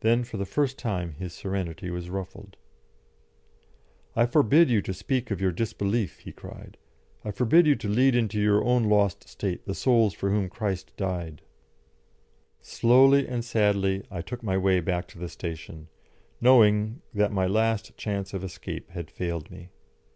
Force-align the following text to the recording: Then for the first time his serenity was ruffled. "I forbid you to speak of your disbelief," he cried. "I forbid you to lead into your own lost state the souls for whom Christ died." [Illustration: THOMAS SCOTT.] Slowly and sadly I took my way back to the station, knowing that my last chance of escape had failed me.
Then 0.00 0.24
for 0.24 0.38
the 0.38 0.44
first 0.44 0.76
time 0.76 1.12
his 1.12 1.32
serenity 1.32 1.88
was 1.88 2.10
ruffled. 2.10 2.56
"I 4.16 4.26
forbid 4.26 4.68
you 4.68 4.82
to 4.82 4.92
speak 4.92 5.30
of 5.30 5.40
your 5.40 5.52
disbelief," 5.52 6.18
he 6.18 6.32
cried. 6.32 6.76
"I 7.24 7.30
forbid 7.30 7.68
you 7.68 7.76
to 7.76 7.88
lead 7.88 8.16
into 8.16 8.40
your 8.40 8.64
own 8.64 8.82
lost 8.82 9.28
state 9.28 9.64
the 9.64 9.76
souls 9.76 10.14
for 10.14 10.30
whom 10.30 10.48
Christ 10.48 10.90
died." 10.96 11.42
[Illustration: 12.58 12.58
THOMAS 12.62 12.70
SCOTT.] 12.70 12.78
Slowly 12.80 13.28
and 13.28 13.44
sadly 13.44 14.04
I 14.10 14.20
took 14.20 14.42
my 14.42 14.58
way 14.58 14.80
back 14.80 15.06
to 15.10 15.18
the 15.20 15.28
station, 15.28 15.86
knowing 16.40 17.00
that 17.14 17.30
my 17.30 17.46
last 17.46 17.96
chance 17.96 18.34
of 18.34 18.42
escape 18.42 18.90
had 18.90 19.12
failed 19.12 19.48
me. 19.48 19.68